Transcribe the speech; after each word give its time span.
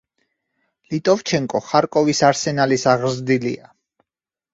ლიტოვჩენკო 0.93 1.61
ხარკოვის 1.65 2.21
„არსენალის“ 2.29 2.87
აღზრდილია. 2.95 3.69